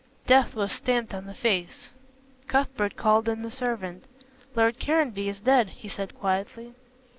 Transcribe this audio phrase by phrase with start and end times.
[0.25, 1.91] Death was stamped on the face.
[2.47, 4.05] Cuthbert called in the servant.
[4.55, 6.73] "Lord Caranby is dead," he said quietly.